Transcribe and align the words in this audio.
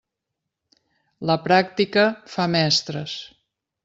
La 1.29 1.35
pràctica 1.47 2.05
fa 2.37 2.47
mestres. 2.55 3.15